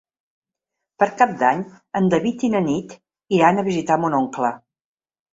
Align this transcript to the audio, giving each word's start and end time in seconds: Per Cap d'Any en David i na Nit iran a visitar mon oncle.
Per 1.01 1.07
Cap 1.17 1.33
d'Any 1.41 1.59
en 1.99 2.07
David 2.13 2.45
i 2.47 2.49
na 2.53 2.61
Nit 2.67 2.95
iran 3.41 3.61
a 3.61 3.65
visitar 3.69 3.99
mon 4.07 4.17
oncle. 4.21 4.51